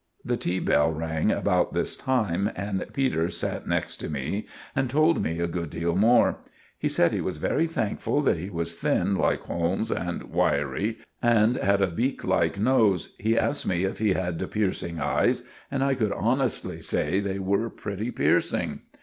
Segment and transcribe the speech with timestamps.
[0.25, 5.21] The tea bell rang about this time, and Peters sat next to me and told
[5.21, 6.37] me a good deal more.
[6.79, 11.55] He said he was very thankful that he was thin, like Holmes, and wiry, and
[11.55, 13.13] had a beak like nose.
[13.19, 17.37] He asked me if he had piercing eyes; and I could honestly say that they
[17.37, 18.79] were pretty piercing.